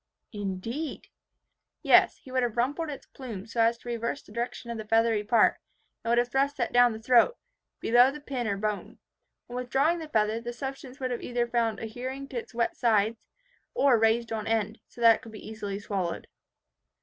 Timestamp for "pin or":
8.19-8.57